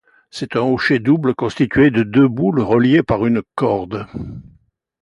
C'est 0.31 0.55
un 0.55 0.61
hochet 0.61 0.97
double 0.97 1.35
constitué 1.35 1.91
de 1.91 2.01
deux 2.01 2.27
boules 2.27 2.61
reliées 2.61 3.03
par 3.03 3.23
une 3.27 3.43
corde. 3.53 4.07